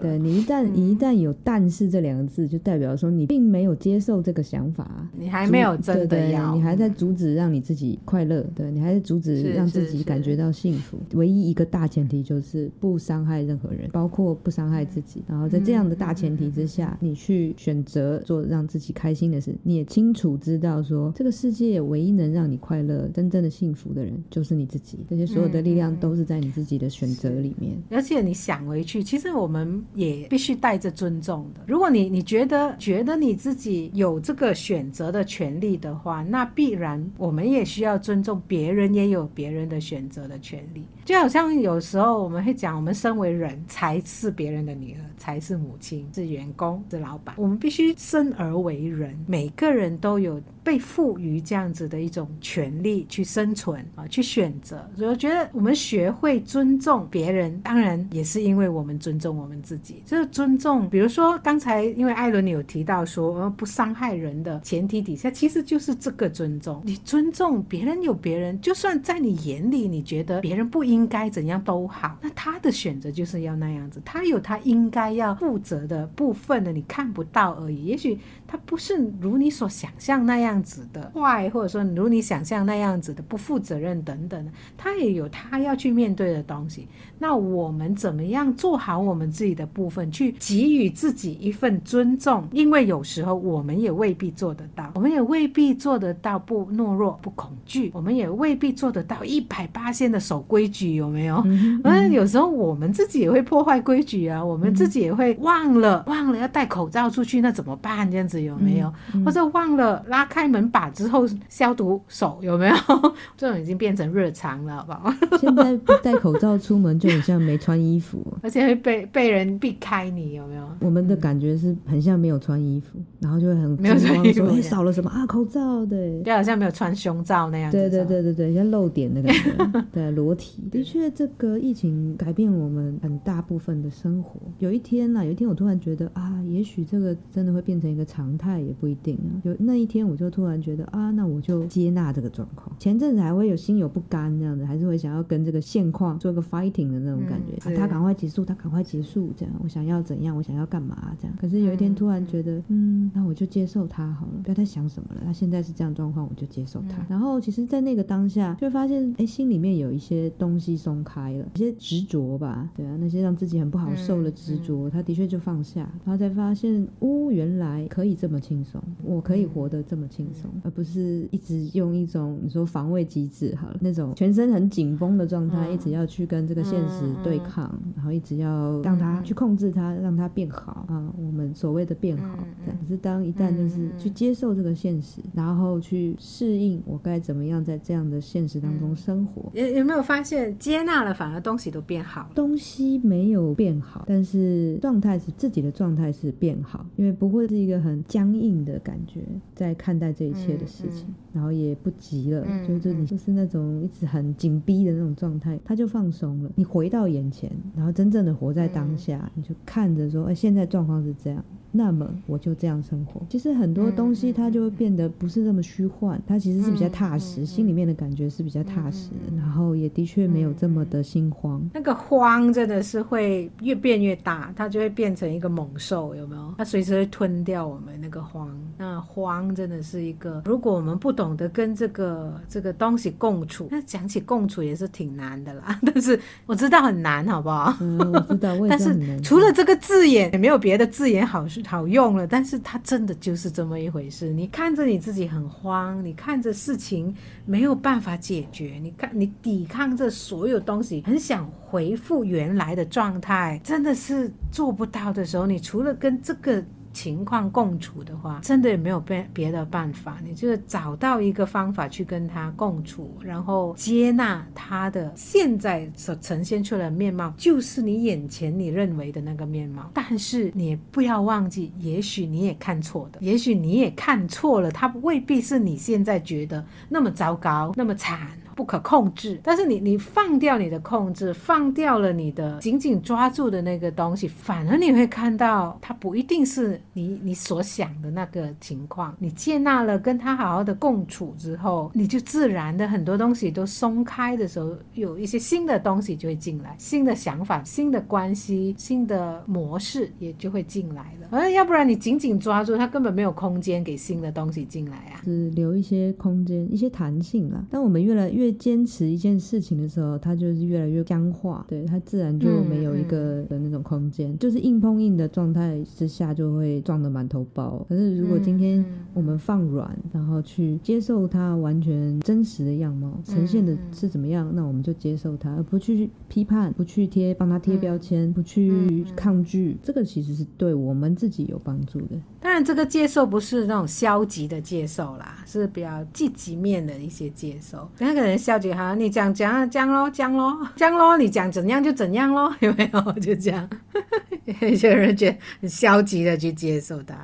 [0.00, 10.98] 对，你一旦一旦有“但是”这两个字，就代表说你并没有接受这个想法，你还没有真的要，你还在阻止让你自己快乐，对，你还在阻止让自己感觉到幸福。
[11.14, 15.22] 唯一一个大前提就是不伤害任何人，包括不伤害自己。
[15.26, 24.98] 然后在这样的大前提之下，你去选择做让自己开心的事，你也清楚知道说，这个世界唯一能让你快乐、真正的幸福的人就是你自己。
[25.08, 27.76] 这些所有的力量都是在你自己的选择里面。
[27.90, 29.82] 而且你想回去，其实我们。
[29.94, 31.60] 也必须带着尊重的。
[31.66, 40.84] 如果你你觉得觉得你自己有这个选择的权利的话，那必然我们也需要尊重别人，也有别人的选择的权利。
[41.04, 47.34] 就好像有时候我们会讲，我们身为人才是别人的女儿，才是母亲，是员工，是老板。
[47.36, 54.90] 我们必须生而为人，每个人都有被赋予这样子的一种权利去生存啊，去选择。
[54.96, 60.02] 所以我觉得我们学会尊重别人，当然也是因为我们尊重我们自己。
[60.06, 66.80] 这个尊重，比如说刚才因为艾伦你有提到说，不伤害人的前提底下，其实就是这个尊重。
[66.82, 77.84] 你尊重别人有别人，就算在你眼里你觉得别人不应该怎样都好，那他的选择就是要那样子，他有他应该要负责的部分呢，你看不到而已。
[77.84, 78.18] 也许
[78.50, 84.44] 他不是如你所想象那样子的坏，或者说如你想象那样子的不负责任等等，
[84.76, 86.88] 他也有他要去面对的东西。
[87.20, 92.48] 那我们怎么样做好我们自己的部分，去给予自己一份尊重？
[92.50, 101.40] 因为有时候我们也未必做得到，我们也未必做得到不懦弱、不恐惧，我们也未必做得到一百八仙的守规矩，有没有？
[101.46, 108.10] 嗯，嗯，有时候我们自己也会破坏规矩啊，我们自己也会忘了忘了要戴口罩出去，那怎么办？
[108.10, 108.90] 这样子有没有？
[109.24, 112.74] 或者忘了拉开门把之后消毒手，有没有？
[113.36, 115.36] 这种已经变成日常了，好不好？
[115.38, 117.10] 现在不戴口罩出门就。
[117.10, 120.64] 很像没穿衣服， 而且会被被人避开你，有没有？
[120.78, 125.26] 我们的感觉是很像没有穿衣服，然后就会很没有穿衣服：“哎，少了什么啊？
[125.26, 130.62] 口罩，对，就好像没有穿胸罩那样子。”对对对对对，像露点的感觉，对，裸体。
[130.70, 134.40] 的确，这个疫情改变我们很大部分的生活。
[134.60, 139.42] 有一天呢、啊，有一天我突然觉得啊，也许这个真的会变成一个常态，也不一定啊。
[139.42, 142.70] 有那一天，我就突然觉得啊，那我就接纳这个状况。
[142.78, 147.00] 前阵子还会有心有不甘这样子，还是会想要跟这个现况做一个 fighting 的。
[147.00, 151.34] 那种感觉，嗯、啊，他赶快结束，他赶快结束，这样我想要怎样，我想要干嘛，这样。
[151.40, 157.02] 可是有一天突然觉得，嗯，那、嗯、我就接受他好了，不要再想想什么了，他现在是这样状况，我就接受他。
[157.02, 182.36] 嗯、然后其实，在那个当下，就会发现，哎，心里面有一些东西松开了，一些执着吧，对啊，那些让自己很不好受的执着，嗯、他的确就放下，然后才发现，哦，原来可以这么轻松，我可以活得这么轻松，嗯、而不是一直用一种你说防卫机制好了，那种全身很紧绷的状态，嗯、一直要去跟这个现实对抗，然后一直要让它去控制它，让它变好啊，我们所谓的变好。
[182.66, 192.30] 可、嗯、是当一旦就是去接受这个现实，嗯、然后去适应我该怎么样在这样的现实当中生活，有有没有发现接纳了，反而东西都变好了？
[192.34, 199.20] 东西没有变好，但是状态是自己的状态是变好，因为不会是一个很僵硬的感觉
[199.54, 206.50] 在看待这一切的事情，嗯嗯、然后也不急了，嗯、就是你就是那种一直很紧逼的那种状态，他就放松了。
[206.56, 211.44] 你回到眼前，然后真正的活在当下，嗯、你就看着说，哎，现在状况是这样。
[211.72, 213.20] 那么我就这样生活。
[213.28, 221.62] 其实很多东西它就会变得不是那么虚幻，它其实是比较踏实，心里面的感觉是比较踏实，然后也的确没有这么的心慌。
[221.72, 226.54] 那个慌真的是会越变越大，它就会变成一个猛兽，有没有？
[226.58, 228.50] 它随时会吞掉我们那个慌。
[228.76, 235.78] 那慌真的是一个，如果我们不懂得跟这个这个东西共处，那讲起共处也是挺难的啦。
[235.86, 237.76] 但是我知道很难，好不好？
[237.80, 238.56] 嗯，我知道。
[238.68, 241.59] 但是除了这个字眼，也没有别的字眼好说。
[241.64, 244.32] 好用了，但是它真的就是这么一回事。
[244.32, 247.14] 你看着你自己很慌，你看着事情
[247.46, 256.64] 没有办法解决，你看你抵抗着所有东西，很想回复原来的状态，真的是做不到的时候，你除了跟这个。
[256.92, 269.90] 情况共处的话，真的也没有别别的办法，你就是找到一个方法去跟他共处，然后接纳他的现在所呈现出来的面貌，就是你眼前你认为的那个面貌。
[269.94, 278.28] 但是你不要忘记，也许你也看错的，也许你也看错了，他未必是你现在觉得那么糟糕，那么惨。
[278.54, 289.14] 不可控制，但是你你放掉你的控制，放掉了你的紧紧抓住的那个东西，反而你会看到它不一定是你你所想的那个情况。
[289.18, 301.28] 你接纳了，跟他好好的共处之后，你就自然的很多东西都松开的时候，有一些新的东西就会进来，新的想法、新的关系、新的模式也就会进来了。
[301.30, 307.64] 而要不然你紧紧抓住它，根本没有空间给新的东西进来啊，只留一些空间、一些弹性了。
[307.70, 317.84] 当我们越来越坚持一件事情的时候，它就是越来越僵化，对，它自然就没有一个的那种空间，嗯嗯、就是硬碰硬的状态之下就会撞得满头包。
[317.88, 332.20] 可是如果今天我们放软，然后去接受它完全真实的样貌，呈现的是怎么样，那我们就接受它，而不去批判，不去贴帮他贴标签，不去抗拒，这个其实是对我们自己有帮助的。
[332.40, 337.86] 当然，这个接受不是那种消极的接受啦，是比较积极面的一些接受。
[337.98, 343.12] 那个人消极哈，你讲讲讲咯，讲咯，讲咯，你讲怎样就怎样咯， 有没有？
[343.20, 343.68] 就这样。
[344.60, 347.14] 有些人觉得很消极的去接受它，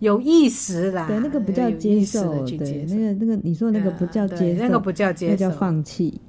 [0.00, 1.06] 有意识啦。
[1.08, 6.20] 对，那个不叫接受，对，那个那个你说那个不叫接受，那个不叫接受，那叫放弃。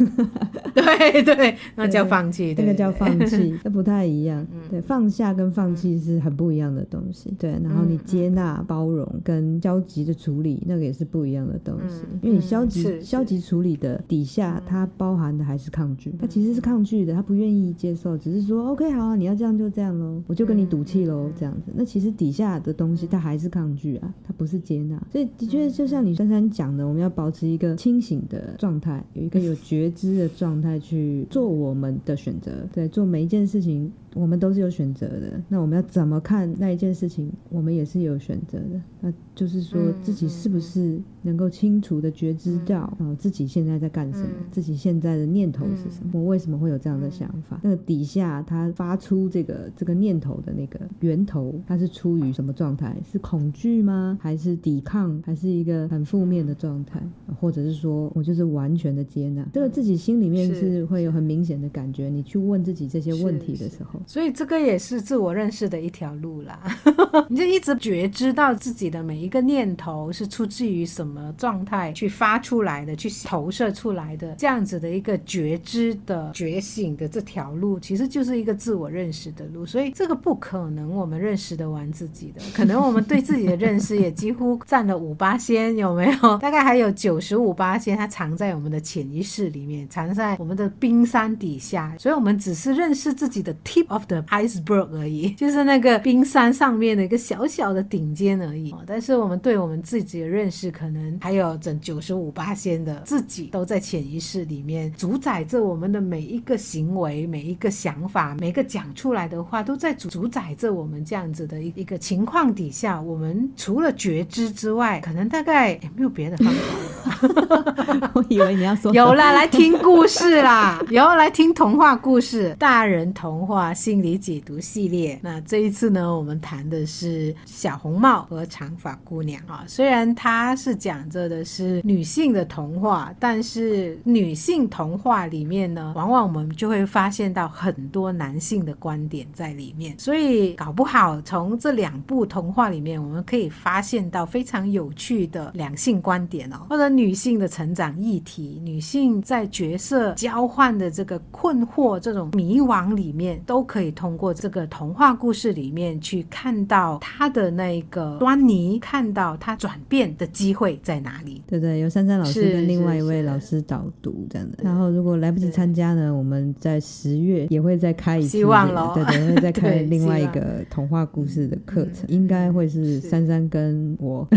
[0.74, 4.46] 对对，那叫放弃，那个叫放弃， 那不太一样。
[4.70, 7.34] 对，放下跟放弃是很不一样的东西。
[7.38, 12.02] 对，然后你接纳、包容跟消极的处理，那个也是不一样的东西。
[12.22, 21.72] 因为你消极消极处理的底下，它包含的还是抗拒，它其实是抗拒的，它不愿意接受，只是说 OK 好，你要这样就这样喽，我就跟你赌气喽，这样子。
[21.74, 25.00] 那其实底下的东西，它还是抗拒啊，它不是接纳。
[25.10, 33.92] 所以的确，就像你珊珊讲的，我们要保持一个清醒的状态，有一个有觉 知的状态去做我们的选择，对，做每一件事情。
[34.14, 37.30] 我们都是有选择的，那我们要怎么看那一件事情？
[37.48, 38.80] 我们也是有选择的。
[39.00, 46.10] 那就是说自己是不是能够清楚的觉知到，呃、自己现在在干什么，嗯、自己现在的念头是什么？
[46.12, 47.56] 我为什么会有这样的想法？
[47.56, 52.96] 嗯、那个底下他发出这个这个念头的那个源头，它是出于什么状态？
[53.10, 54.18] 是恐惧吗？
[54.20, 55.22] 还是抵抗？
[55.24, 57.00] 还是一个很负面的状态？
[57.40, 59.46] 或者是说我就是完全的接纳？
[59.52, 62.08] 这个自己心里面是会有很明显的感觉。
[62.10, 63.99] 你去问自己这些问题的时候。
[64.06, 66.58] 所以这个也是自我认识的一条路啦，
[67.28, 79.64] 你就一直觉知到自己的每一个念头是出自于什么状态去发出来的，去投射出来的，这样子的一个觉知的觉醒的这条路，其实就是一个自我认识的路。
[79.64, 86.38] 所以这个不可能我们认识得完自己的，可能我们对自己的认识也几乎 占了五八仙，有没有？
[86.38, 91.94] 大概还有九十五八仙，它藏在我们的潜意识里面，藏在我们的冰山底下。
[91.98, 98.74] 所以我们只是认识自己的 tip of the iceberg 而已， 就是那个冰山上面的一个小小的顶尖而已。
[98.86, 118.10] 但是我们对我们自己的认识，可能还有整九十五八仙的自己都在潜意识里面主宰着我们的每一个行为、每一个想法、每个讲出来的话，都在主主宰着我们这样子的一一个情况底下，我们除了觉知之外，可能大概也没有别的方法了。
[118.14, 125.18] 我以为你要说有啦，来听故事啦， 有来听童话故事，大人童话心理解读系列。
[125.22, 129.64] 那这一次呢，我们谈的是小红帽和长发姑娘啊。
[129.66, 139.98] 虽然它是讲着的是女性的童话，但是女性童话里面呢，往往我们就会发现到很多男性的观点在里面。
[139.98, 161.40] 所以搞不好从这两部童话里面，我们可以发现到非常有趣的两性观点哦，或者女性的成长议题，女性在角色交换的这个困惑、这种迷惘里面，都可以通过这个童话故事里面去看到他的那个端倪，看到他转变的机会在哪里。
[161.46, 164.58] 对对，由珊珊老师跟另外一位老师导读这样的。
[164.64, 174.26] 然后如果来不及参加呢，我们在十月也会再开一次，希望咯对对，会再开另外一个童话故事的课程， 应该会是珊珊跟我。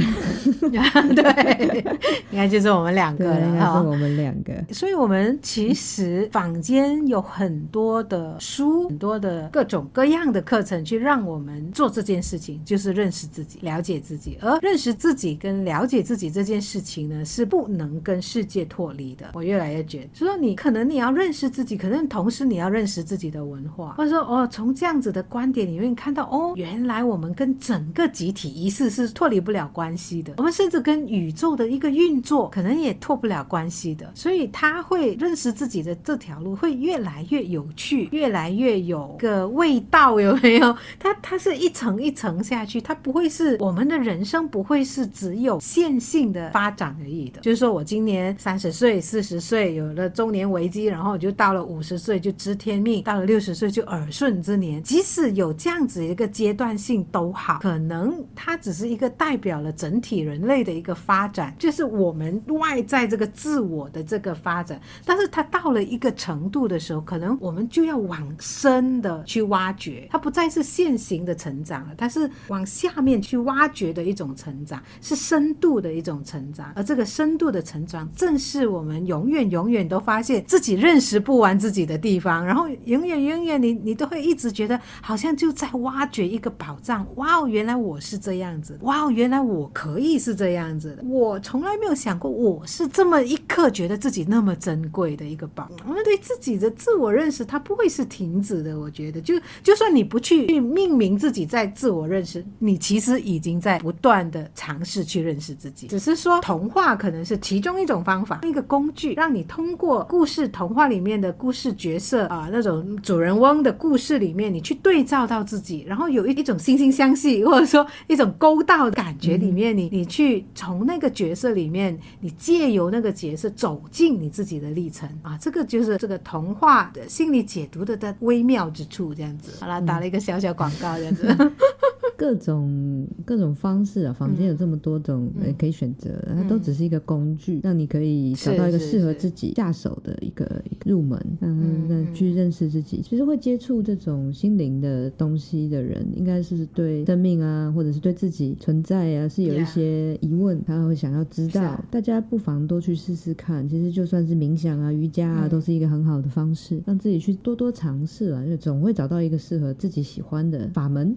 [0.61, 1.84] 对，
[2.29, 4.53] 应该就是我们两个了，应该是我们两个。
[4.71, 14.38] 所以，我们其实坊间有很多的书，很多的各种各样的课程，去让我们做这件事情，就是认识自己、了解自己。
[14.41, 19.30] 而认识自己跟了解自己这件事情呢，是不能跟世界脱离的。
[19.34, 30.34] 我越来越觉得，所以说你可能你要认识自己，可能同时你要认识自己的文化，或者说哦，从这样子的观点里面看到，哦，原来我们跟整个集体意识是脱离不了关系的。
[30.38, 40.78] 我们甚至跟宇宙的一个运作可能也脱不了关系的，所以他会认识自己的这条路会越来越有趣，越来越有个味道，有没有？
[40.99, 47.41] 它它是一层一层下去，它不会是我们的人生不会是只有线性的发展而已的。
[47.41, 54.84] 就是说我今年三十岁、四十岁有了中年危机，然后就到了五十岁就知天命，到了六十岁就耳顺之年。
[54.84, 60.43] 即使有这样子一个阶段性都好，可能它只是一个代表了整体人。
[60.43, 76.72] 类的一个发展，就是我们外在这个自我的这个发展，但是它到了一个程度的时候，可能我们就要往深的去挖掘，它不再是线性的成长了，它是往下面去挖掘的一种成长，是深度的一种成长。
[76.76, 87.06] 而这个深度的成长，正是我们永远永远都发现自己认识不完自己的地方，然后永远永远你你都会一直觉得好像就在挖掘一个宝藏。
[87.18, 90.14] 哇哦，原来我是这样子，哇哦，原来我可以。
[90.24, 95.70] 是这样子的，我从来没有想过我是这么一刻觉得自己那么珍贵的一个宝。
[95.86, 98.80] 我们对自己的自我认识，它不会是停止的。
[98.84, 105.88] 我觉得，就就算你不去去命名自己在自我认识，你其实已经在不断的尝试去认识自己。
[105.88, 120.03] 只是说，童话可能是其中一种方法，一个工具，让你通过故事童话里面的故事角色啊，那种主人翁的故事里面，你去对照到自己，然后有一一种惺惺相惜，或者说一种勾到的感觉里面，你你。
[120.13, 129.57] 去从那个角色里面，你借由那个角色走进你自己的历程啊，这个就是这个童话的心理解读的的微妙之处，这样子。
[129.59, 131.28] 好了，打了一个小小广告，这样子。
[132.14, 143.01] 嗯各种各种方式啊，房间有这么多种可以选择，嗯、它都只是一个工具，让你可以找到一个适合自己下手的一个，入门，嗯，那去认识自己。
[143.01, 151.84] 其实会接触这种心灵的东西的人，应该是对生命啊，或者是对自己存在啊，是有一些疑问，他会想要知道。
[151.89, 153.68] 大家不妨多去试试看。
[153.68, 161.16] 其实就算是冥想啊、瑜伽啊，都是一个很好的方式，让自己去多多尝试啊，就总会找到一个适合自己喜欢的法门。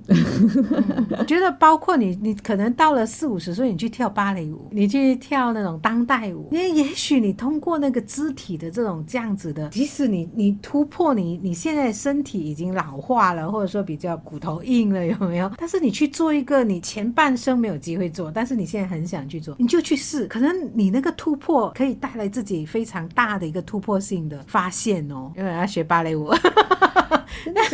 [1.18, 15.51] 我觉得包括你，你可能到了四五十岁，你去跳芭蕾舞，你去跳那种当代舞，因为也许你通过那个肢体的这种这样子的，即使你你突破你你现在身体已经老化了，或者说比较骨头硬了，有没有？
[15.59, 25.32] 但是你去做一个你前半生没有机会做，但是你现在很想去做，你就去试，可能你那个突破可以带来自己非常大的一个突破性的发现哦。
[25.37, 26.32] 因为要学芭蕾舞。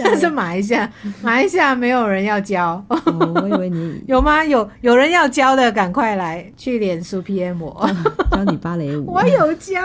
[0.05, 0.93] 但是马来西亚，
[1.23, 2.85] 马来西亚没有人要教。
[3.07, 4.44] 哦，我以为你 有吗？
[4.44, 7.88] 有有人要教的，赶快来去脸书 PM 我，
[8.30, 9.07] 教你芭蕾舞。
[9.12, 9.80] 我有教，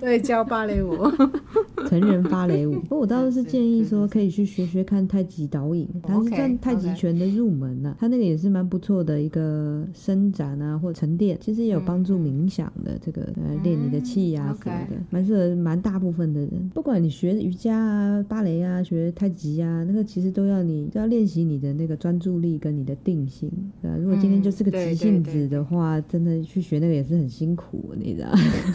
[0.00, 0.96] 对，教芭蕾舞，
[1.88, 2.74] 成人芭蕾舞。
[2.88, 7.96] 不过我倒是建议说，可以去学学看太极导引，它是算太极拳的入门呐、啊。
[7.98, 16.70] 它那个也是蛮不错的一个伸展啊，或沉淀，其实也有帮助冥想的这个呃练你的气呀什么的，蛮适合蛮大部分的人。
[16.72, 23.50] 不管你学瑜伽啊、芭蕾啊、学太极啊，那个其实都要你都要练习你的那个专注力跟你的定性，
[23.82, 23.96] 对吧？
[23.98, 28.28] 如果今天就是个急性子的话，真的去学那个也是很辛苦，你知道。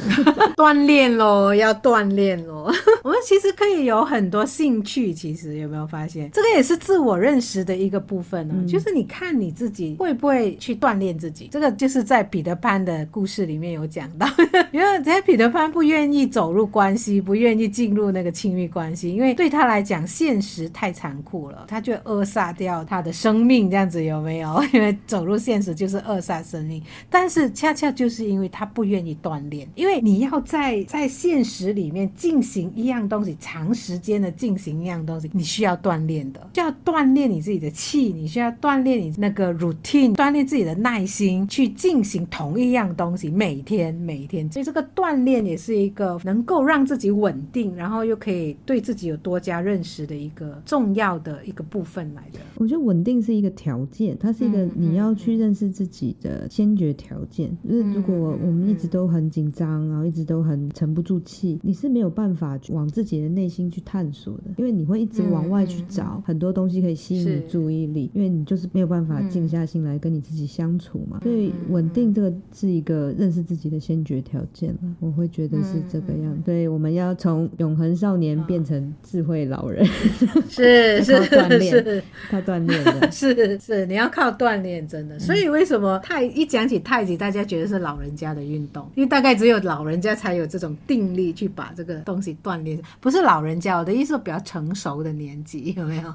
[0.57, 2.71] 锻炼喽，要锻炼喽。
[3.03, 8.53] 我们其实可以有很多兴趣，其实有没有发现，这个也是自我认识的一个部分呢？
[8.57, 14.27] 嗯、就是你看你自己会不会去锻炼自己，这个就是在彼得潘的故事里面有讲到，
[14.71, 24.63] 因为在彼得潘不愿意走入关系，不愿意进入那个亲密关系，因为对他来讲现实太残酷了，他就扼杀掉他的生命，这样子有没有？
[24.73, 44.49] 因为走入现实就是扼杀生命，但是恰恰就是因为他不愿意锻炼，因为你要在在现实里面进行一样东西，长时间的进行一样东西，你需要锻炼的，就要锻炼你自己的气，你需要锻炼你那个 routine，锻炼自己的耐心去进行同一样东西，每天每天。
[44.51, 52.39] 所以这个锻炼也是一个能够让自己稳定，然后又可以对自己有多加认识的一个重要的一个部分来的。
[52.57, 57.55] 我觉得稳定是一个条件，它是一个你要去认识自己的先决条件。
[57.67, 71.19] 就是如果我们一直都很紧张，然后一直都很沉不住气，你是没有办法往自己的内心去探索的，因为你会一直往外去找很多东西可以吸引你注意力，因为你就是没有办法静下心来跟你自己相处嘛。
[71.23, 76.37] 所以稳定这个是一个认识自己的先决条件了，我会觉得是这个样。
[76.45, 79.85] 对，我们要从永恒少年变成智慧老人，
[80.49, 85.17] 是 是锻炼，靠锻炼的， 是是你要靠锻炼，真的。
[85.19, 88.85] 所以为什么太一讲起太极，大家觉得是老人家的运动？
[88.95, 92.79] 因为大概只有老人家才有这种定力去把这个东西锻炼。
[92.99, 96.13] 不是老人家，我的意思是比较成熟的年纪， 有没有？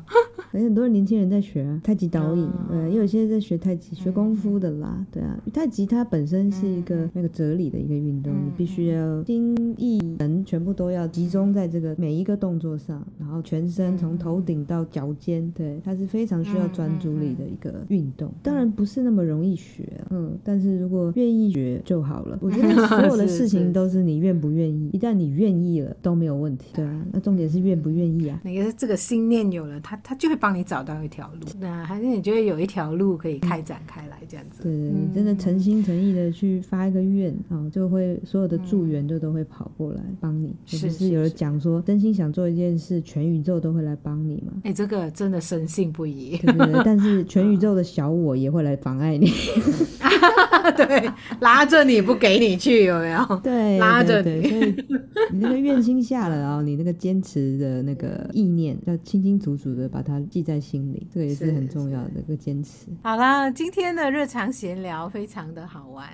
[0.50, 5.38] 很多年轻人在学啊，太极导引，呃，也有些在学太极、学功夫的啦，对啊。
[5.52, 18.32] 太极它本身是一个那个哲理的一个运动，你必须要心意神全部都要集中在这个每一个动作上，然后全身从头顶到脚尖，对，它是非常需要专注力的一个运动。
[18.42, 22.38] 当然不是那么容易学，嗯，但是如果愿意学就好了。
[22.40, 26.70] 我觉得 所有的事情都是你愿不愿意，一旦你愿意了都没有问题。
[26.72, 28.40] 对啊，那重点是愿不愿意啊？
[28.42, 31.46] 那个这个心念有了，他他就会帮你找到一条路。
[31.61, 34.62] 那还是你觉得有一条路可以开展开来这样子？
[34.62, 40.56] 对，你真的诚心诚意的去发一个愿啊，就会所有的助缘就都会跑过来帮你。
[40.64, 44.52] 是是有人讲说，真心想做一件事，全宇宙都会来帮你嘛？
[44.64, 46.38] 哎，这个真的深信不疑。
[46.38, 49.30] 对对对，但是全宇宙的小我也会来妨碍你。
[50.76, 53.40] 对，拉着你不给你去，有没有？
[53.42, 54.38] 对，拉着你。
[54.43, 54.74] 所以
[55.32, 62.86] 你那个愿心下了，然后你那个坚持的那个意念，要清清楚楚的把它记在心里，这个也是很重要的一个坚持。
[63.03, 66.09] 好啦，今天的日常闲聊非常的好玩，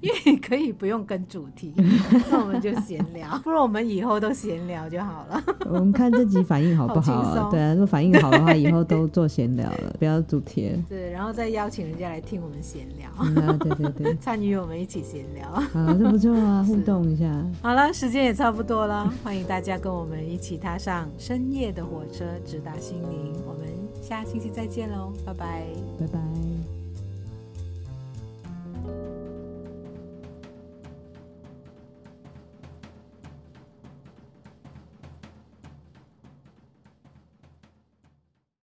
[0.00, 1.72] 因为可以不用跟主题，
[2.30, 3.38] 那我们就闲聊。
[3.44, 5.42] 不如我们以后都闲聊就好了。
[5.66, 7.48] 我们看这集反应好不好啊？
[7.50, 10.70] 对啊，如果反应好的话，以后都做闲聊了，不要主题。
[10.88, 13.10] 对，然后再邀请人家来听我们闲聊。
[13.20, 15.48] 嗯，对对对，参与我们一起闲聊。
[15.48, 17.26] 好，这不错啊，互动一下。
[17.60, 23.34] 好了，时间也差不多了，欢迎大家跟我们一起踏上深夜的火车，直达心灵。
[23.46, 23.68] 我们
[24.00, 25.66] 下星期再见喽，拜拜，
[25.98, 26.47] 拜拜。